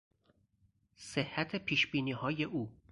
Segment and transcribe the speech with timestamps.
[0.95, 2.71] صحت پیشبینیهای او